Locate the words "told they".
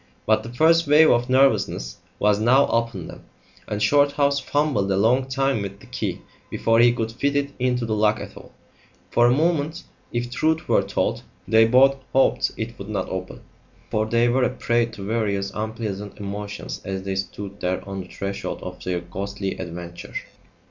10.81-11.65